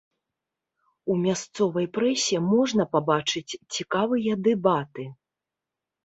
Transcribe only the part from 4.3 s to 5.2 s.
дэбаты.